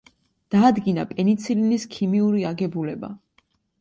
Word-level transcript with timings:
დაადგინა 0.53 1.03
პენიცილინის 1.11 1.85
ქიმიური 1.97 2.45
აგებულება. 2.53 3.11